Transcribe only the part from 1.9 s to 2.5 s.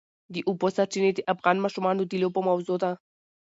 د لوبو